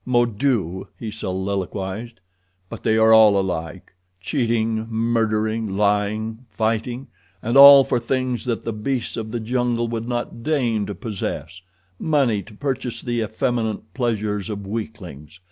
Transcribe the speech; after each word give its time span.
"Mon 0.03 0.33
Dieu!" 0.35 0.87
he 0.97 1.11
soliloquized, 1.11 2.21
"but 2.69 2.81
they 2.81 2.97
are 2.97 3.13
all 3.13 3.39
alike. 3.39 3.93
Cheating, 4.19 4.87
murdering, 4.89 5.67
lying, 5.77 6.39
fighting, 6.49 7.05
and 7.39 7.55
all 7.55 7.83
for 7.83 7.99
things 7.99 8.45
that 8.45 8.63
the 8.63 8.73
beasts 8.73 9.15
of 9.15 9.29
the 9.29 9.39
jungle 9.39 9.87
would 9.89 10.07
not 10.07 10.41
deign 10.41 10.87
to 10.87 10.95
possess—money 10.95 12.41
to 12.41 12.53
purchase 12.55 13.03
the 13.03 13.21
effeminate 13.21 13.93
pleasures 13.93 14.49
of 14.49 14.65
weaklings. 14.65 15.39